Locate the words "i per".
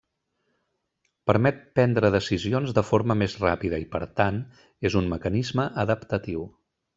3.85-4.01